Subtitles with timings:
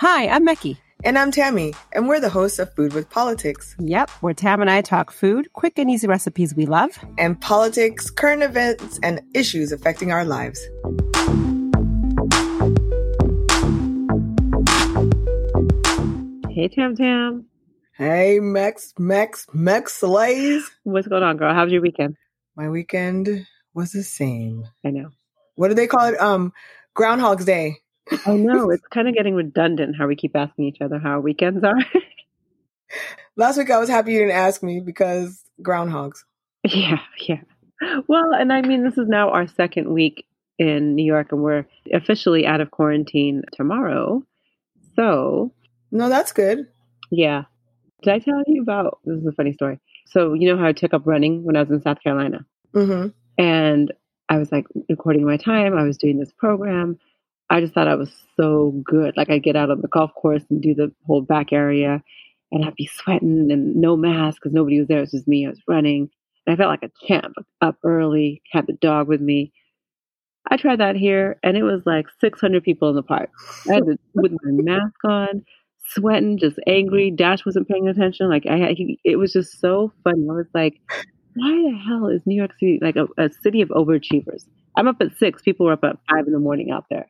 [0.00, 0.78] Hi, I'm Mecky.
[1.04, 3.76] And I'm Tammy, and we're the hosts of Food with Politics.
[3.78, 8.08] Yep, where Tam and I talk food, quick and easy recipes we love, and politics,
[8.08, 10.58] current events, and issues affecting our lives.
[16.48, 17.44] Hey, Tam Tam.
[17.94, 20.66] Hey, Max, Max, Max Slays.
[20.84, 21.52] What's going on, girl?
[21.52, 22.16] How's your weekend?
[22.56, 24.66] My weekend was the same.
[24.82, 25.10] I know.
[25.56, 26.18] What do they call it?
[26.18, 26.54] Um,
[26.94, 27.80] Groundhog's Day.
[28.26, 28.70] I know.
[28.70, 31.78] It's kind of getting redundant how we keep asking each other how our weekends are.
[33.36, 36.18] Last week I was happy you didn't ask me because groundhogs.
[36.62, 37.40] Yeah, yeah.
[38.06, 40.26] Well, and I mean, this is now our second week
[40.58, 44.22] in New York, and we're officially out of quarantine tomorrow.
[44.94, 45.54] So.
[45.90, 46.66] No, that's good.
[47.10, 47.44] Yeah.
[48.02, 49.20] Did I tell you about this?
[49.20, 49.80] Is a funny story.
[50.04, 52.44] So, you know how I took up running when I was in South Carolina?
[52.74, 53.08] Mm-hmm.
[53.42, 53.92] And
[54.28, 56.98] I was like recording my time, I was doing this program
[57.50, 59.16] I just thought I was so good.
[59.16, 62.02] Like I'd get out on the golf course and do the whole back area
[62.52, 64.98] and I'd be sweating and no mask because nobody was there.
[64.98, 65.46] It was just me.
[65.46, 66.08] I was running.
[66.46, 69.52] And I felt like a champ up early, had the dog with me.
[70.48, 73.30] I tried that here and it was like 600 people in the park.
[73.68, 75.44] I had to, with my mask on,
[75.88, 77.10] sweating, just angry.
[77.10, 78.28] Dash wasn't paying attention.
[78.30, 80.26] Like I, it was just so funny.
[80.30, 80.80] I was like,
[81.34, 84.44] why the hell is New York City like a, a city of overachievers?
[84.76, 85.42] I'm up at six.
[85.42, 87.06] People were up at five in the morning out there.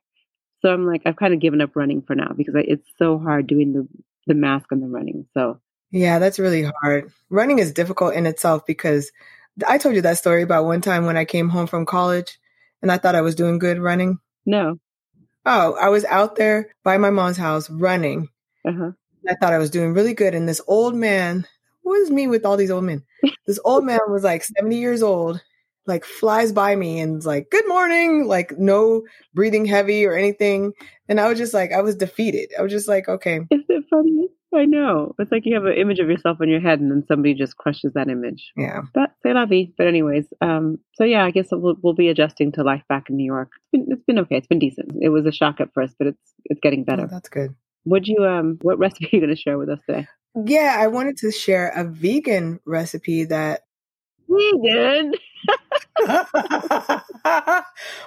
[0.63, 3.47] So I'm like, I've kind of given up running for now because it's so hard
[3.47, 3.89] doing the
[4.27, 5.27] the mask and the running.
[5.35, 7.13] So yeah, that's really hard.
[7.31, 9.11] Running is difficult in itself because
[9.67, 12.39] I told you that story about one time when I came home from college
[12.83, 14.19] and I thought I was doing good running.
[14.47, 14.79] No.
[15.47, 18.29] Oh, I was out there by my mom's house running.
[18.65, 18.93] Uh-huh.
[19.29, 20.35] I thought I was doing really good.
[20.35, 21.47] And this old man,
[21.83, 23.03] what is me with all these old men?
[23.47, 25.43] this old man was like 70 years old
[25.91, 29.03] like flies by me and like, good morning, like no
[29.35, 30.73] breathing heavy or anything.
[31.09, 32.51] And I was just like, I was defeated.
[32.59, 33.41] I was just like, okay.
[33.51, 34.29] Is it funny?
[34.55, 35.15] I know.
[35.19, 37.57] It's like you have an image of yourself in your head and then somebody just
[37.57, 38.51] crushes that image.
[38.57, 38.81] Yeah.
[38.95, 39.73] But say la vie.
[39.77, 43.17] But anyways, um, so yeah, I guess we'll, we'll be adjusting to life back in
[43.17, 43.51] New York.
[43.57, 44.37] It's been, it's been okay.
[44.37, 44.93] It's been decent.
[45.01, 47.05] It was a shock at first, but it's, it's getting better.
[47.05, 47.55] Oh, that's good.
[47.85, 50.07] Would you, um, what recipe are you going to share with us today?
[50.47, 53.63] Yeah, I wanted to share a vegan recipe that
[54.31, 55.13] vegan.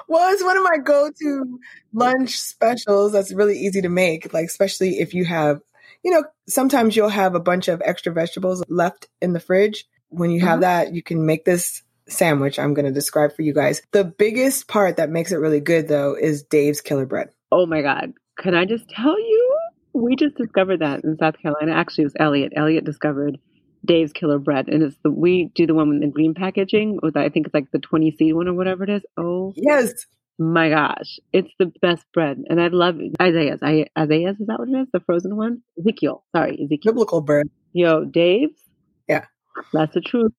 [0.07, 1.59] well, it's one of my go-to
[1.93, 5.61] lunch specials that's really easy to make, like especially if you have,
[6.03, 9.85] you know, sometimes you'll have a bunch of extra vegetables left in the fridge.
[10.09, 10.83] When you have uh-huh.
[10.85, 13.81] that, you can make this sandwich I'm going to describe for you guys.
[13.91, 17.29] The biggest part that makes it really good though is Dave's Killer Bread.
[17.51, 18.13] Oh my god.
[18.37, 19.59] Can I just tell you?
[19.93, 21.73] We just discovered that in South Carolina.
[21.73, 22.53] Actually, it was Elliot.
[22.55, 23.37] Elliot discovered
[23.85, 27.17] Dave's Killer Bread, and it's the we do the one with the green packaging with
[27.17, 29.01] I think it's like the twenty seed one or whatever it is.
[29.17, 30.05] Oh yes,
[30.39, 33.59] my gosh, it's the best bread, and I love Isaiah's.
[33.61, 34.87] I, Isaiah's is that what it is?
[34.93, 36.23] The frozen one, Ezekiel.
[36.35, 36.93] Sorry, Ezekiel.
[36.93, 37.49] Biblical bread.
[37.73, 38.59] Yo, Dave's.
[39.07, 39.25] Yeah,
[39.73, 40.31] that's the truth.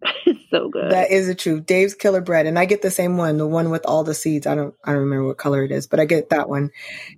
[0.26, 0.90] it's so good.
[0.90, 1.66] That is the truth.
[1.66, 4.46] Dave's Killer Bread, and I get the same one, the one with all the seeds.
[4.46, 6.70] I don't, I don't remember what color it is, but I get that one.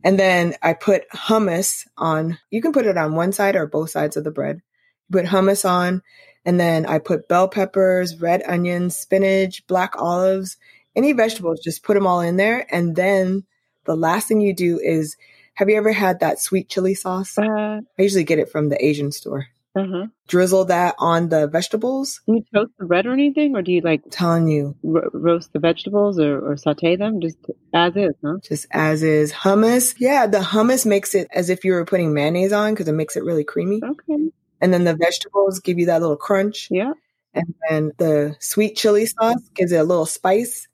[0.03, 2.38] And then I put hummus on.
[2.50, 4.62] You can put it on one side or both sides of the bread
[5.10, 6.03] put hummus on,
[6.44, 10.56] and then I put bell peppers, red onions, spinach, black olives,
[10.97, 12.66] any vegetables, just put them all in there.
[12.75, 13.44] And then
[13.84, 15.16] the last thing you do is
[15.54, 17.37] have you ever had that sweet chili sauce?
[17.37, 19.47] Uh, I usually get it from the Asian store.
[19.76, 20.06] Uh-huh.
[20.26, 22.21] Drizzle that on the vegetables.
[22.27, 25.53] Do you toast the bread or anything, or do you like telling you ro- roast
[25.53, 27.37] the vegetables or, or saute them just
[27.72, 28.15] as is?
[28.25, 28.38] Huh?
[28.42, 29.32] Just as is.
[29.32, 32.94] Hummus, yeah, the hummus makes it as if you were putting mayonnaise on because it
[32.94, 33.81] makes it really creamy.
[33.84, 34.31] Okay.
[34.60, 36.69] And then the vegetables give you that little crunch.
[36.71, 36.93] Yeah.
[37.34, 40.66] And then the sweet chili sauce gives it a little spice.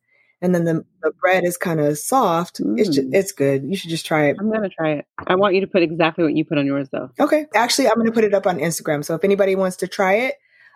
[0.42, 2.62] And then the, the bread is kind of soft.
[2.62, 2.78] Mm.
[2.78, 3.64] It's just, it's good.
[3.64, 4.36] You should just try it.
[4.38, 5.06] I'm gonna try it.
[5.26, 7.10] I want you to put exactly what you put on yours, though.
[7.18, 7.46] Okay.
[7.54, 9.04] Actually, I'm gonna put it up on Instagram.
[9.04, 10.34] So if anybody wants to try it,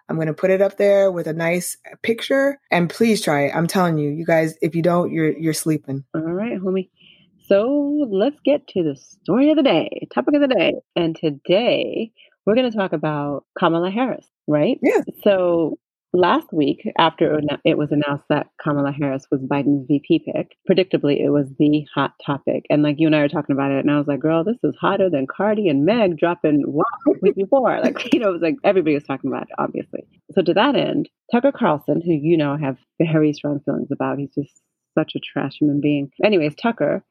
[0.08, 2.58] I'm gonna put it up there with a nice picture.
[2.70, 3.54] And please try it.
[3.54, 6.04] I'm telling you, you guys, if you don't, you're you're sleeping.
[6.14, 6.88] All right, homie.
[7.46, 10.74] So let's get to the story of the day, topic of the day.
[10.96, 12.12] And today
[12.46, 14.78] we're going to talk about Kamala Harris, right?
[14.82, 15.02] Yeah.
[15.22, 15.78] So
[16.12, 21.30] last week, after it was announced that Kamala Harris was Biden's VP pick, predictably, it
[21.30, 22.64] was the hot topic.
[22.70, 24.58] And like you and I were talking about it, and I was like, girl, this
[24.62, 26.86] is hotter than Cardi and Meg dropping WAP
[27.22, 27.80] week before.
[27.80, 30.06] Like, you know, it was like everybody was talking about it, obviously.
[30.32, 34.18] So to that end, Tucker Carlson, who you know I have very strong feelings about,
[34.18, 34.60] he's just
[34.98, 36.10] such a trash human being.
[36.24, 37.04] Anyways, Tucker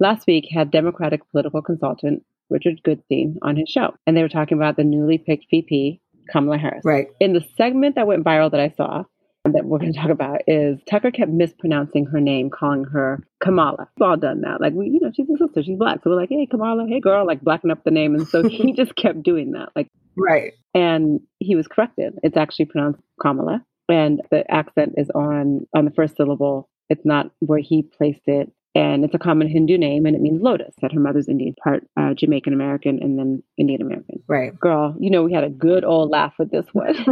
[0.00, 3.94] last week had Democratic political consultant Richard Goodstein on his show.
[4.06, 6.00] And they were talking about the newly picked VP,
[6.30, 6.84] Kamala Harris.
[6.84, 7.08] Right.
[7.20, 9.04] In the segment that went viral that I saw,
[9.44, 13.88] that we're going to talk about is Tucker kept mispronouncing her name, calling her Kamala.
[13.98, 14.60] We've all done that.
[14.60, 16.00] Like, we, you know, she's a sister, she's black.
[16.02, 18.14] So we're like, hey, Kamala, hey, girl, like blacking up the name.
[18.14, 19.70] And so he just kept doing that.
[19.76, 20.52] Like, right.
[20.74, 22.14] And he was corrected.
[22.22, 23.64] It's actually pronounced Kamala.
[23.88, 26.70] And the accent is on on the first syllable.
[26.88, 30.42] It's not where he placed it and it's a common Hindu name, and it means
[30.42, 30.74] lotus.
[30.82, 34.22] That her mother's Indian, part uh, Jamaican American, and then Indian American.
[34.26, 34.96] Right, girl.
[34.98, 36.96] You know we had a good old laugh with this one.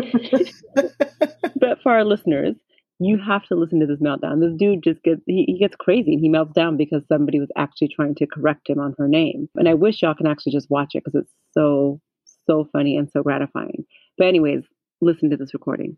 [0.75, 2.57] but for our listeners,
[2.99, 4.41] you have to listen to this meltdown.
[4.41, 6.15] This dude just gets he, he gets crazy.
[6.15, 9.49] And he melts down because somebody was actually trying to correct him on her name.
[9.57, 12.01] And I wish y'all can actually just watch it because it's so
[12.47, 13.85] so funny and so gratifying.
[14.19, 14.65] But anyways,
[15.01, 15.97] listen to this recording.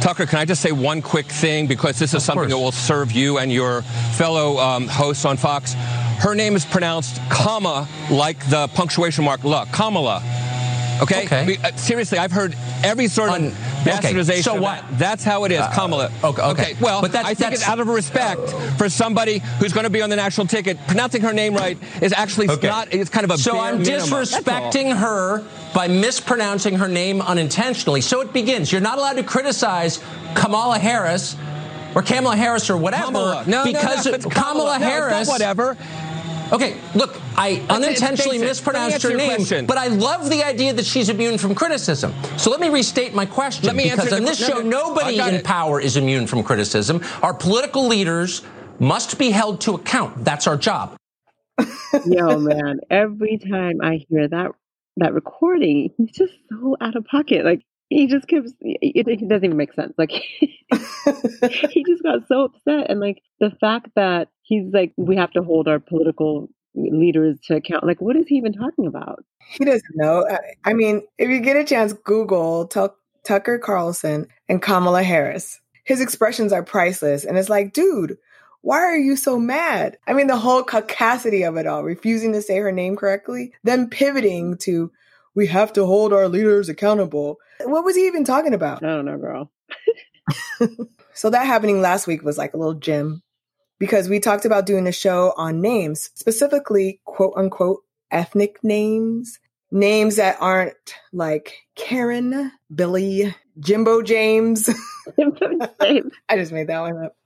[0.00, 2.52] Tucker, can I just say one quick thing because this is of something course.
[2.52, 3.82] that will serve you and your
[4.16, 5.74] fellow um, hosts on Fox.
[6.18, 10.22] Her name is pronounced comma like the punctuation mark la, Kamala.
[11.02, 11.24] Okay?
[11.24, 11.56] okay.
[11.62, 13.52] Uh, seriously, I've heard every sort of
[13.84, 14.30] bastardization.
[14.30, 14.42] Okay.
[14.42, 14.82] So what?
[14.82, 14.98] That.
[14.98, 16.10] That's how it is, uh, Kamala.
[16.24, 16.76] Okay, okay.
[16.80, 19.90] Well, but that's, I think that's, it's out of respect for somebody who's going to
[19.90, 20.78] be on the national ticket.
[20.86, 22.66] Pronouncing her name right is actually okay.
[22.66, 22.92] not.
[22.92, 23.38] It's kind of a.
[23.38, 25.44] So I'm disrespecting her
[25.74, 28.00] by mispronouncing her name unintentionally.
[28.00, 28.72] So it begins.
[28.72, 30.02] You're not allowed to criticize
[30.34, 31.36] Kamala Harris
[31.94, 33.44] or Kamala Harris or whatever Kamala.
[33.46, 35.28] No, because no, no, Kamala, Kamala Harris.
[35.28, 35.76] No, whatever.
[36.52, 39.66] Okay, look, I unintentionally mispronounced her name, question.
[39.66, 42.14] but I love the idea that she's immune from criticism.
[42.36, 43.66] So let me restate my question.
[43.66, 45.44] Let me because on this no, show, no, nobody in it.
[45.44, 47.02] power is immune from criticism.
[47.22, 48.42] Our political leaders
[48.78, 50.24] must be held to account.
[50.24, 50.96] That's our job.
[52.04, 54.52] Yo, man, every time I hear that
[54.98, 57.44] that recording, he's just so out of pocket.
[57.44, 59.94] Like he just keeps it, it doesn't even make sense.
[59.98, 60.10] Like
[60.40, 61.75] he just
[62.06, 65.78] got so upset, and like the fact that he's like, we have to hold our
[65.78, 67.84] political leaders to account.
[67.86, 69.24] Like, what is he even talking about?
[69.50, 70.26] He doesn't know.
[70.64, 75.60] I mean, if you get a chance, Google Tucker Carlson and Kamala Harris.
[75.84, 78.16] His expressions are priceless, and it's like, dude.
[78.62, 79.96] Why are you so mad?
[80.08, 83.88] I mean, the whole caucasity of it all, refusing to say her name correctly, then
[83.88, 84.90] pivoting to,
[85.36, 87.36] we have to hold our leaders accountable.
[87.60, 88.82] What was he even talking about?
[88.82, 89.52] I don't know, girl.
[91.16, 93.22] so that happening last week was like a little gem
[93.78, 99.38] because we talked about doing a show on names, specifically quote unquote ethnic names,
[99.70, 100.74] names that aren't
[101.12, 104.68] like Karen, Billy, Jimbo James.
[105.18, 106.12] Jimbo James.
[106.28, 107.16] I just made that one up.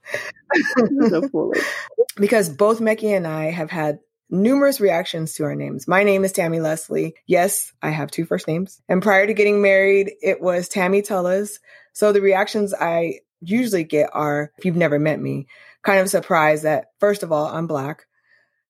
[0.76, 1.52] so
[2.16, 3.98] because both Mecky and I have had
[4.30, 5.88] numerous reactions to our names.
[5.88, 7.14] My name is Tammy Leslie.
[7.26, 8.80] Yes, I have two first names.
[8.88, 11.58] And prior to getting married, it was Tammy Tullis.
[11.92, 15.46] So the reactions I usually get are, if you've never met me,
[15.82, 18.06] kind of surprised that, first of all, I'm Black.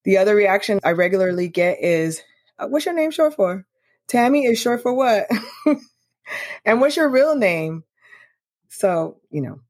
[0.05, 2.23] The other reaction I regularly get is,
[2.59, 3.67] uh, what's your name short for?
[4.09, 5.29] Tammy is short for what?
[6.65, 7.85] and what's your real name?
[8.69, 9.61] So, you know,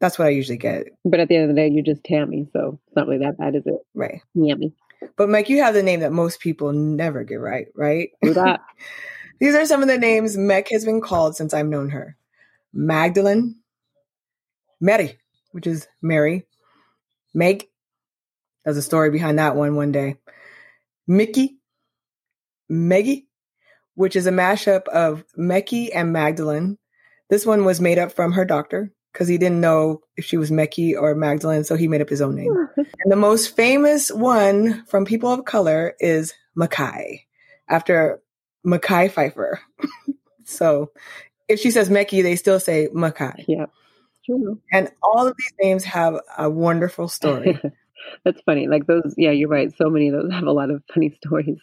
[0.00, 0.86] that's what I usually get.
[1.04, 3.38] But at the end of the day, you're just Tammy, so it's not really that
[3.38, 3.80] bad, is it?
[3.94, 4.22] Right.
[4.34, 4.72] Yummy.
[5.16, 8.10] But Mike, you have the name that most people never get right, right?
[8.22, 12.16] These are some of the names Meg has been called since I've known her.
[12.72, 13.56] Magdalene,
[14.80, 15.18] Mary,
[15.52, 16.46] which is Mary,
[17.34, 17.66] Meg.
[18.64, 20.16] There's a story behind that one one day.
[21.06, 21.58] Mickey,
[22.70, 23.26] Meggie,
[23.94, 26.78] which is a mashup of Mecky and Magdalene.
[27.28, 30.50] This one was made up from her doctor because he didn't know if she was
[30.50, 32.68] Mecky or Magdalene, so he made up his own name.
[32.76, 37.26] and the most famous one from people of color is Mackay,
[37.68, 38.20] after
[38.66, 39.58] Mekhi Phifer.
[40.44, 40.90] so
[41.48, 43.44] if she says Mecky, they still say Mackay.
[43.48, 43.66] Yeah.
[44.38, 44.60] True.
[44.72, 47.60] And all of these names have a wonderful story.
[48.24, 48.68] That's funny.
[48.68, 49.72] Like those, yeah, you're right.
[49.76, 51.58] So many of those have a lot of funny stories.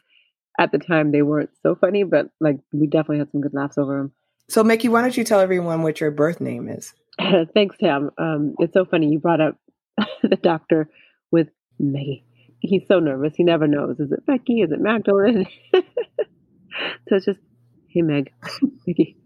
[0.59, 3.77] At the time, they weren't so funny, but like we definitely had some good laughs
[3.77, 4.11] over them.
[4.49, 6.93] So, Mickey, why don't you tell everyone what your birth name is?
[7.53, 8.09] Thanks, Tam.
[8.17, 9.57] Um, it's so funny you brought up
[10.23, 10.89] the doctor
[11.31, 12.25] with Maggie.
[12.59, 13.35] He's so nervous.
[13.35, 13.99] He never knows.
[13.99, 14.61] Is it Becky?
[14.61, 15.45] Is it Magdalene?
[15.73, 15.81] so
[17.11, 17.39] it's just,
[17.89, 18.31] hey, Meg,
[18.87, 19.17] Maggie.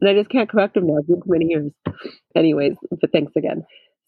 [0.00, 0.98] And I just can't correct him now.
[0.98, 1.72] It's been too many years.
[2.36, 3.64] Anyways, but thanks again.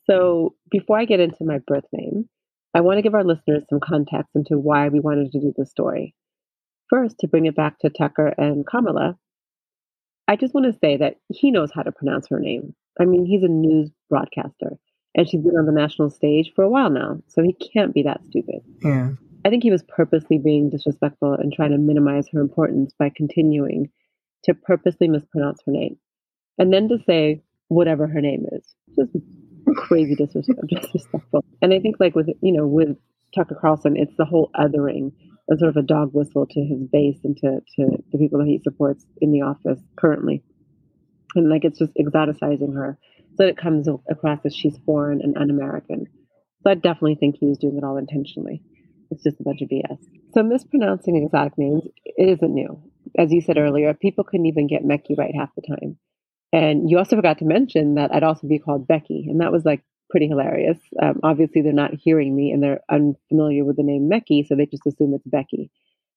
[0.07, 2.29] So before I get into my birth name,
[2.75, 5.71] I want to give our listeners some context into why we wanted to do this
[5.71, 6.15] story.
[6.89, 9.17] First, to bring it back to Tucker and Kamala,
[10.29, 12.75] I just want to say that he knows how to pronounce her name.
[13.01, 14.79] I mean, he's a news broadcaster
[15.15, 18.03] and she's been on the national stage for a while now, so he can't be
[18.05, 18.61] that stupid.
[18.83, 19.11] Yeah.
[19.45, 23.91] I think he was purposely being disrespectful and trying to minimize her importance by continuing
[24.45, 25.97] to purposely mispronounce her name
[26.59, 28.75] and then to say whatever her name is.
[28.97, 29.17] Just
[29.77, 30.15] crazy
[30.69, 31.45] disrespectful.
[31.63, 32.97] And I think like with you know with
[33.35, 35.13] Tucker Carlson, it's the whole othering
[35.49, 38.47] and sort of a dog whistle to his base and to, to the people that
[38.47, 40.43] he supports in the office currently.
[41.35, 42.99] And like it's just exoticizing her
[43.31, 46.07] So that it comes across as she's foreign and un American.
[46.63, 48.63] So I definitely think he was doing it all intentionally.
[49.11, 49.99] It's just a bunch of BS.
[50.35, 52.81] So mispronouncing exotic names, it isn't new.
[53.19, 55.99] As you said earlier, people couldn't even get Meki right half the time.
[56.53, 59.27] And you also forgot to mention that I'd also be called Becky.
[59.29, 60.79] And that was like pretty hilarious.
[61.01, 64.67] Um, obviously, they're not hearing me and they're unfamiliar with the name Meki, so they
[64.67, 65.71] just assume it's Becky.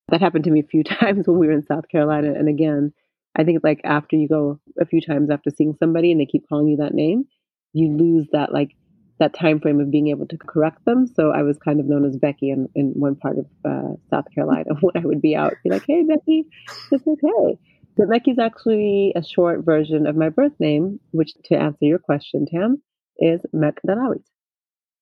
[0.10, 2.34] That happened to me a few times when we were in South Carolina.
[2.34, 2.94] And again,
[3.36, 6.48] I think like after you go a few times after seeing somebody and they keep
[6.48, 7.26] calling you that name,
[7.74, 8.76] you lose that like
[9.20, 11.08] that time frame of being able to correct them.
[11.08, 14.26] So I was kind of known as Becky in, in one part of uh, South
[14.34, 16.46] Carolina when I would be out, be like, "Hey, Becky,
[16.92, 17.60] it's okay."
[17.96, 22.48] But Becky's actually a short version of my birth name, which, to answer your question,
[22.48, 22.82] Tam,
[23.20, 24.24] is Mekdalawit.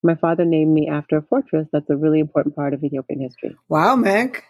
[0.03, 3.55] My father named me after a fortress that's a really important part of Ethiopian history.
[3.69, 4.43] Wow, Meg.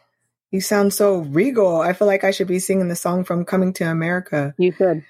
[0.50, 1.82] You sound so regal.
[1.82, 4.53] I feel like I should be singing the song from Coming to America.
[4.58, 5.03] You should.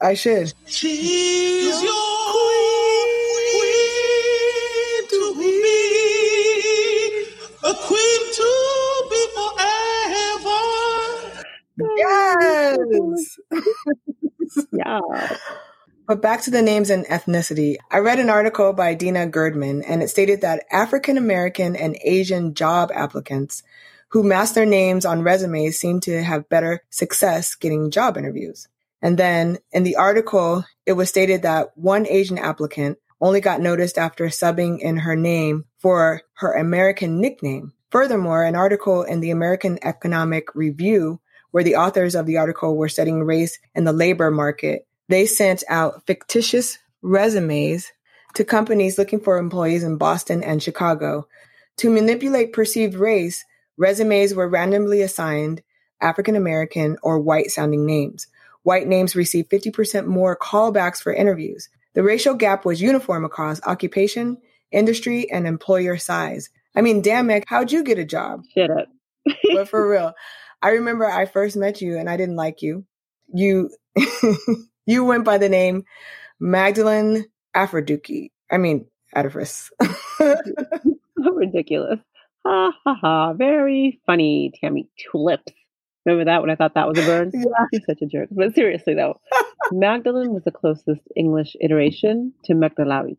[0.00, 0.52] I should.
[0.66, 2.05] She's your
[12.06, 13.38] Yes.
[14.72, 15.36] yeah.
[16.06, 17.76] But back to the names and ethnicity.
[17.90, 22.54] I read an article by Dina Gerdeman and it stated that African American and Asian
[22.54, 23.62] job applicants
[24.10, 28.68] who mask their names on resumes seem to have better success getting job interviews.
[29.02, 33.98] And then in the article, it was stated that one Asian applicant only got noticed
[33.98, 37.72] after subbing in her name for her American nickname.
[37.90, 42.88] Furthermore, an article in the American Economic Review, where the authors of the article were
[42.88, 47.92] studying race in the labor market, they sent out fictitious resumes
[48.34, 51.26] to companies looking for employees in Boston and Chicago.
[51.78, 53.44] To manipulate perceived race,
[53.76, 55.62] resumes were randomly assigned
[56.00, 58.26] African American or white sounding names.
[58.62, 61.68] White names received 50% more callbacks for interviews.
[61.94, 64.38] The racial gap was uniform across occupation,
[64.70, 66.50] industry, and employer size.
[66.74, 68.44] I mean, damn it, how'd you get a job?
[68.54, 68.88] Shut up.
[69.54, 70.12] but for real,
[70.62, 72.84] I remember I first met you and I didn't like you.
[73.32, 73.70] You
[74.86, 75.84] you went by the name
[76.40, 78.32] Magdalene Aphrodite.
[78.50, 79.70] I mean, Adifris.
[81.16, 82.00] ridiculous.
[82.46, 83.32] Ha ha ha.
[83.34, 85.52] Very funny, Tammy Tulips.
[86.04, 87.30] Remember that when I thought that was a bird?
[87.34, 87.66] Yeah.
[87.72, 88.28] You're such a jerk.
[88.30, 89.20] But seriously, though,
[89.72, 93.18] Magdalene was the closest English iteration to Magdalawit.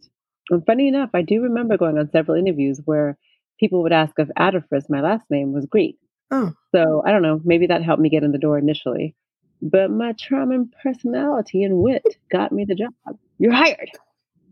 [0.50, 3.17] And funny enough, I do remember going on several interviews where
[3.60, 5.98] people would ask if Adifris, my last name, was Greek.
[6.31, 6.53] Oh.
[6.75, 9.15] So I don't know, maybe that helped me get in the door initially.
[9.62, 12.93] But my charming personality and wit got me the job.
[13.39, 13.89] You're hired.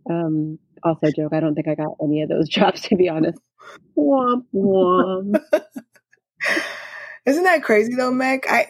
[0.10, 3.40] Um, also, joke, I don't think I got any of those jobs, to be honest.
[3.98, 5.42] Womp womp.
[7.26, 8.46] Isn't that crazy though, Meg?
[8.48, 8.68] I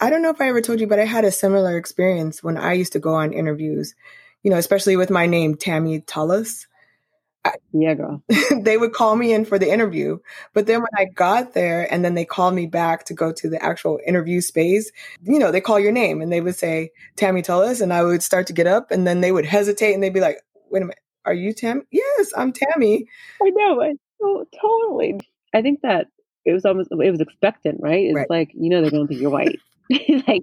[0.00, 2.56] I don't know if I ever told you, but I had a similar experience when
[2.56, 3.94] I used to go on interviews.
[4.42, 6.66] You know, especially with my name Tammy Tullis.
[7.72, 8.22] Yeah, girl.
[8.60, 10.18] they would call me in for the interview,
[10.54, 13.48] but then when I got there and then they called me back to go to
[13.48, 14.90] the actual interview space,
[15.22, 18.22] you know, they call your name and they would say Tammy Tullis, and I would
[18.22, 20.38] start to get up, and then they would hesitate and they'd be like,
[20.70, 21.82] "Wait a minute, are you Tam?
[21.90, 23.06] Yes, I'm Tammy."
[23.42, 23.82] I know.
[23.82, 25.20] I oh, totally.
[25.54, 26.06] I think that
[26.44, 28.04] it was almost it was expectant, right?
[28.06, 28.30] It's Right.
[28.30, 29.58] like you know they're going to think you're white.
[30.28, 30.42] like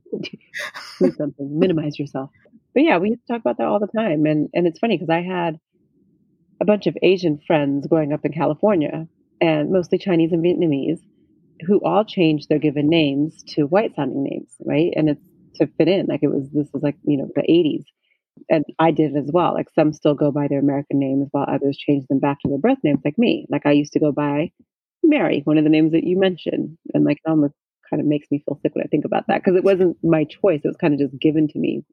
[0.99, 2.29] do something, minimize yourself.
[2.73, 4.97] But yeah, we used to talk about that all the time, and and it's funny
[4.97, 5.59] because I had
[6.61, 9.07] a bunch of Asian friends growing up in California,
[9.41, 11.01] and mostly Chinese and Vietnamese,
[11.65, 14.91] who all changed their given names to white sounding names, right?
[14.95, 15.25] And it's
[15.55, 16.07] to fit in.
[16.07, 17.83] Like it was this was like you know the '80s,
[18.49, 19.53] and I did as well.
[19.53, 22.57] Like some still go by their American names, while others change them back to their
[22.57, 23.45] birth names, like me.
[23.49, 24.51] Like I used to go by
[25.03, 27.53] Mary, one of the names that you mentioned, and like it almost
[27.89, 30.23] kind of makes me feel sick when I think about that because it wasn't my
[30.25, 31.83] choice; it was kind of just given to me.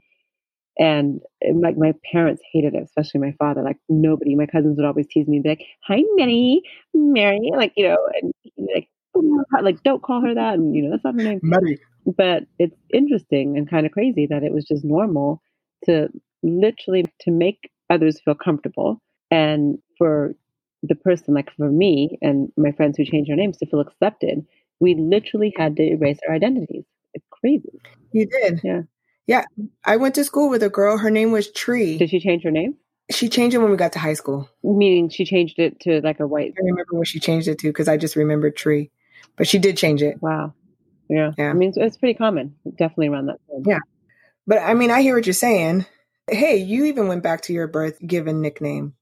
[0.79, 3.63] And it- like my parents hated it, especially my father.
[3.63, 6.63] Like nobody, my cousins would always tease me, and be like, "Hi, Mary,
[6.95, 8.33] Mary," like you know, and
[8.75, 11.79] like, "Oh, like don't call her that," and you know that's not her name Mary.
[12.17, 15.41] but it's interesting and kind of crazy that it was just normal
[15.85, 16.09] to
[16.43, 20.35] literally to make others feel comfortable and for
[20.83, 24.45] the person like for me and my friends who changed their names to feel accepted
[24.81, 27.81] we literally had to erase our identities it's crazy
[28.13, 28.61] You did.
[28.63, 28.83] Yeah.
[29.27, 29.45] Yeah.
[29.85, 30.99] I went to school with a girl.
[30.99, 31.99] Her name was Tree.
[31.99, 32.77] did she change her name
[33.11, 34.49] She changed it when we got to high school.
[34.63, 37.69] meaning she changed it to like a white I remember what she changed it to
[37.69, 38.91] because I just remembered Tree.
[39.37, 40.21] But she did change it.
[40.23, 40.55] wow
[41.09, 41.51] yeah, Yeah.
[41.51, 43.79] i mean it's, it's pretty common definitely around that time Yeah.
[44.49, 45.87] But I mean, I hear what you're saying.
[46.31, 48.95] Hey, you even went back to your birth given nickname.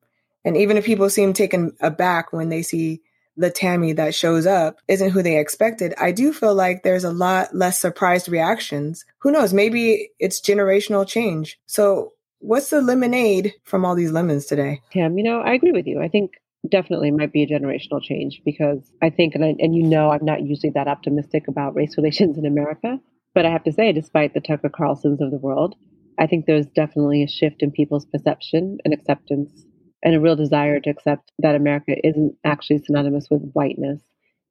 [0.44, 3.02] And even if people seem taken aback when they see
[3.36, 7.12] the Tammy that shows up isn't who they expected, I do feel like there's a
[7.12, 9.04] lot less surprised reactions.
[9.18, 9.52] Who knows?
[9.52, 11.58] Maybe it's generational change.
[11.66, 14.80] So what's the lemonade from all these lemons today?
[14.92, 16.00] Tim, you know, I agree with you.
[16.00, 16.32] I think
[16.70, 20.24] definitely might be a generational change because I think, and, I, and you know, I'm
[20.24, 22.98] not usually that optimistic about race relations in America.
[23.34, 25.74] But I have to say, despite the Tucker Carlsons of the world,
[26.18, 29.64] I think there's definitely a shift in people's perception and acceptance
[30.04, 34.00] and a real desire to accept that America isn't actually synonymous with whiteness,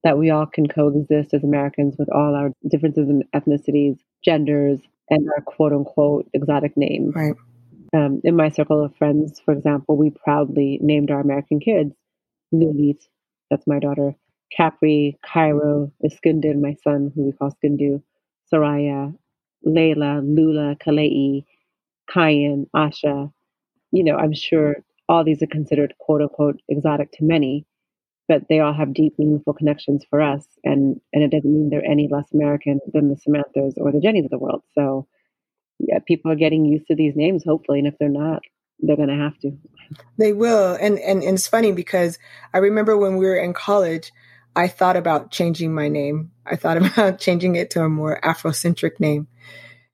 [0.04, 4.80] that we all can coexist as Americans with all our differences in ethnicities, genders,
[5.10, 7.14] and our quote unquote exotic names.
[7.16, 7.36] Right.
[7.96, 11.94] Um, in my circle of friends, for example, we proudly named our American kids
[12.54, 13.08] Lulit,
[13.50, 14.16] that's my daughter,
[14.56, 18.02] Capri, Cairo, Iskandar, my son, who we call Skindu,
[18.52, 19.16] Soraya,
[19.66, 21.46] Layla, Lula, Kalei,
[22.08, 23.32] Kayan, Asha.
[23.92, 24.78] You know, I'm sure
[25.14, 27.68] all these are considered quote unquote exotic to many,
[28.28, 30.44] but they all have deep, meaningful connections for us.
[30.64, 34.26] And, and it doesn't mean they're any less American than the Samanthas or the Jennys
[34.26, 34.64] of the world.
[34.74, 35.08] So,
[35.78, 37.78] yeah, people are getting used to these names, hopefully.
[37.78, 38.42] And if they're not,
[38.80, 39.52] they're going to have to.
[40.18, 40.74] They will.
[40.74, 42.18] And, and, and it's funny because
[42.52, 44.12] I remember when we were in college,
[44.56, 46.32] I thought about changing my name.
[46.44, 49.28] I thought about changing it to a more Afrocentric name.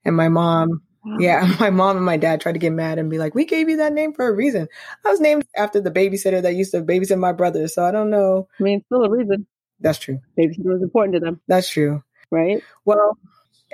[0.05, 0.81] And my mom.
[1.19, 3.69] Yeah, my mom and my dad tried to get mad and be like, we gave
[3.69, 4.67] you that name for a reason.
[5.05, 7.67] I was named after the babysitter that used to babysit my brother.
[7.67, 8.47] So I don't know.
[8.59, 9.47] I mean, still a reason.
[9.79, 10.19] That's true.
[10.37, 11.41] Babysitter was important to them.
[11.47, 12.03] That's true.
[12.31, 12.61] Right?
[12.85, 13.17] Well,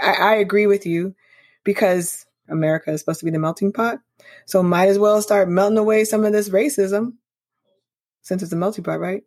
[0.02, 1.16] I, I agree with you
[1.64, 4.00] because America is supposed to be the melting pot.
[4.46, 7.14] So might as well start melting away some of this racism
[8.22, 9.24] since it's a melting pot, right?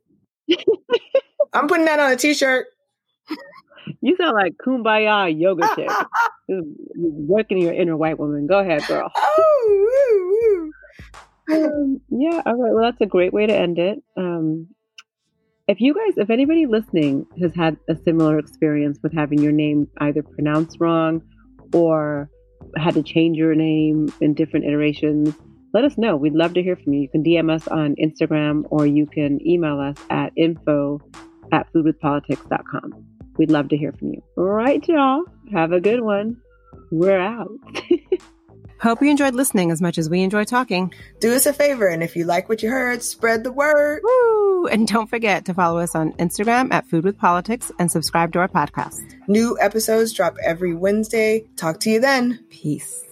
[1.53, 2.67] I'm putting that on a t-shirt.
[4.09, 5.91] You sound like kumbaya yoga chick.
[6.97, 8.47] working your inner white woman.
[8.47, 9.13] Go ahead, girl.
[9.21, 10.71] Oh,
[11.47, 11.65] woo, woo.
[11.67, 12.41] Um, yeah.
[12.47, 12.73] All right.
[12.73, 13.99] Well, that's a great way to end it.
[14.17, 14.69] Um,
[15.67, 19.89] if you guys, if anybody listening has had a similar experience with having your name
[19.99, 21.21] either pronounced wrong
[21.75, 22.31] or
[22.79, 25.35] had to change your name in different iterations,
[25.75, 26.17] let us know.
[26.17, 27.03] We'd love to hear from you.
[27.03, 30.99] You can DM us on Instagram or you can email us at info
[31.53, 33.18] at foodwithpolitics.com.
[33.39, 34.23] We'd love to hear from you.
[34.37, 35.25] All right, y'all.
[35.53, 36.37] Have a good one.
[36.91, 37.51] We're out.
[38.81, 40.93] Hope you enjoyed listening as much as we enjoy talking.
[41.19, 44.03] Do us a favor, and if you like what you heard, spread the word.
[44.05, 44.67] Woo!
[44.67, 48.39] And don't forget to follow us on Instagram at Food with Politics and subscribe to
[48.39, 49.01] our podcast.
[49.27, 51.45] New episodes drop every Wednesday.
[51.57, 52.45] Talk to you then.
[52.51, 53.08] Peace.